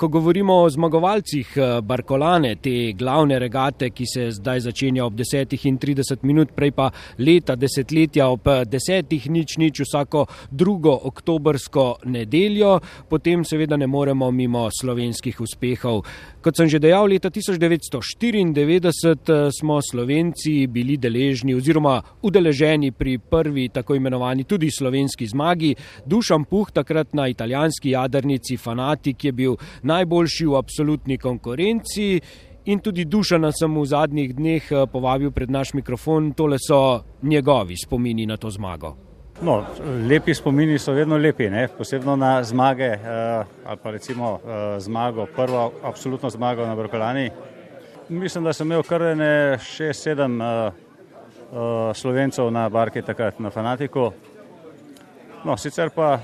[0.00, 6.18] Ko govorimo o zmagovalcih eh, Barkolane, te glavne regate, ki se zdaj začenja ob 10.30
[6.20, 9.14] minut, prej pa leta, desetletja ob 10.
[9.32, 12.74] nič nič vsako drugo oktobrsko nedeljo,
[13.08, 16.04] potem seveda ne moremo mimo slovenskih uspehov.
[16.44, 23.70] Kot sem že dejal, leta 1994 eh, smo Slovenci bili deležni oziroma udeleženi pri prvi
[23.72, 25.72] tako imenovani tudi slovenski zmagi.
[26.04, 29.56] Dušan Puh, takrat na italijanski jadrnici Fanatik, je bil
[29.86, 32.20] najboljši v absolutni konkurenci.
[32.66, 37.76] In tudi Dušana sem v zadnjih dneh eh, povabil pred naš mikrofon, tole so njegovi
[37.78, 38.96] spomini na to zmago.
[39.42, 39.60] No,
[40.08, 41.68] lepi spomini so vedno lepi, ne?
[41.68, 47.30] posebno na zmage eh, ali pa recimo eh, zmago, prvo absolutno zmago na Brokolani.
[48.08, 53.50] Mislim, da sem imel kar ne šest, sedem eh, eh, slovencev na barki takrat na
[53.50, 54.10] fanatiku.
[55.44, 56.18] No, sicer pa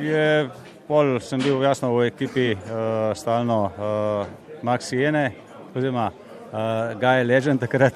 [0.00, 0.48] je
[0.86, 4.26] pol sem bil jasno v ekipi uh, stalno uh,
[4.62, 5.32] Maxi Jene,
[5.74, 7.94] oziroma uh, Guy Legend takrat.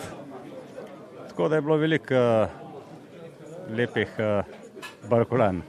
[1.30, 2.48] Tako da je bilo veliko uh,
[3.77, 4.42] lepih uh,
[5.10, 5.62] barkolan.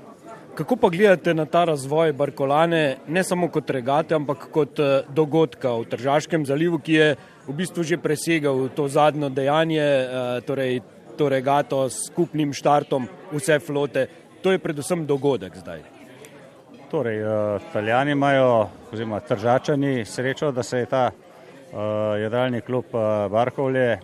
[0.57, 5.87] Kako pa gledate na ta razvoj Barkolane, ne samo kot regate, ampak kot dogodka v
[5.93, 7.07] Tržaškem zalivu, ki je
[7.47, 9.87] v bistvu že presegal to zadnjo dejanje,
[10.43, 10.81] torej
[11.15, 14.05] to regato s skupnim štartom vse flote.
[14.43, 16.00] To je predvsem dogodek zdaj.
[16.91, 17.21] Torej,
[17.69, 21.79] Italijani imajo, oziroma Tržačani, srečo, da se je ta uh,
[22.21, 23.99] jadralni klub uh, Barkovlje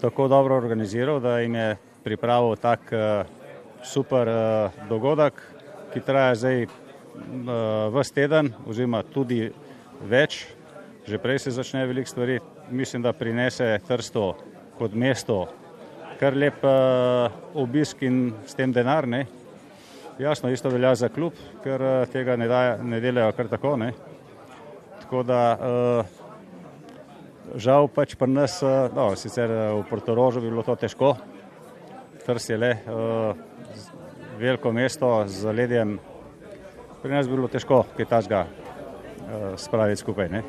[0.00, 3.26] tako dobro organiziral, da jim je pripravil tak uh,
[3.82, 5.40] super uh, dogodek,
[5.94, 6.70] ki traja zdaj uh,
[7.96, 9.48] vse teden, oziroma tudi
[10.04, 10.44] več.
[11.08, 12.40] Že prej se začne veliko stvari,
[12.70, 14.34] mislim, da prinese Trsto
[14.78, 15.46] kot mesto
[16.20, 19.08] kar lep uh, obisk in s tem denar.
[19.08, 19.24] Ne?
[20.18, 23.76] Jasno, isto velja za klub, ker eh, tega ne, da, ne delajo kar tako.
[23.78, 23.92] Ne.
[24.98, 26.16] Tako da uh,
[27.56, 31.14] žal pač pri nas, uh, no, sicer v Portorožu bi bilo to težko,
[32.26, 32.72] Trs je le
[34.38, 35.94] veliko mesto z ledjem,
[37.02, 40.28] pri nas bi bilo težko kaj tažga uh, spraviti skupaj.
[40.34, 40.42] Ne.